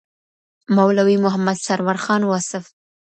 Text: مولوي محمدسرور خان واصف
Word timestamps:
مولوي 0.75 1.15
محمدسرور 1.25 1.97
خان 2.03 2.21
واصف 2.31 2.63